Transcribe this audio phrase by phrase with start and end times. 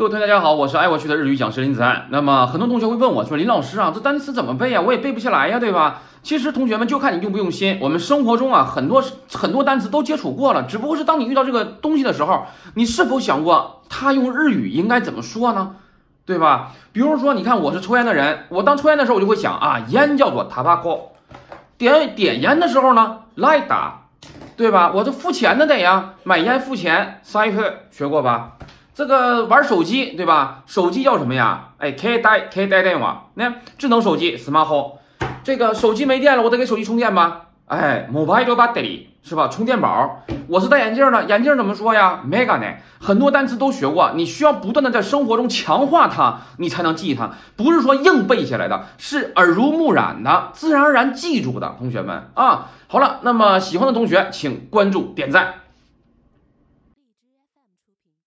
[0.00, 2.06] 各位同学，大家好，我是爱我趣的日语讲师林子安。
[2.08, 4.80] 那么很多同学会问我说：“林老师啊，这单词怎么背啊？
[4.80, 7.76] 我也背不下来呀，对吧？”其实同学们就看你用不用心。
[7.82, 15.76] 我们生活中啊，很多很多单词都接触过了，只不过是当你遇到这个东西的时候，你是否想过它用日语应该怎么说呢？
[16.24, 16.72] 对吧？
[16.94, 21.08] 比如说，你看我是抽烟的人，我当抽烟的时候，我就会想啊，烟叫做 tobacco，
[21.76, 23.68] 点点烟的时候呢，light，
[24.56, 24.92] 对吧？
[24.94, 28.52] 我这付钱的得呀，买烟付钱 s i p e 学过吧？
[29.00, 30.62] 这个玩手机对吧？
[30.66, 31.68] 手机叫什么呀？
[31.78, 34.96] 哎，K 带 K 带电话，那智能手机 smart phone。
[35.42, 37.46] 这个手机没电了，我得给手机充电吧？
[37.64, 39.48] 哎，mobile battery 是吧？
[39.48, 40.20] 充电宝。
[40.48, 42.74] 我是戴眼镜的，眼镜怎么说呀？mega 呢？
[43.00, 47.30] 很多单词都学过，你需要不断的在生活中强化它，你才能记它。
[47.56, 51.74] 不是说硬背下来的，是耳濡目染的，自然而然记住的。
[51.78, 55.54] 同学们啊，好了，那么喜欢的同学请关注点赞。